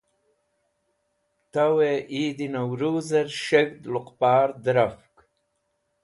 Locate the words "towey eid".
1.51-2.37